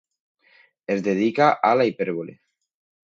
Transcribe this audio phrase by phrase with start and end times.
[0.95, 2.37] Es dedica a la hipèrbole.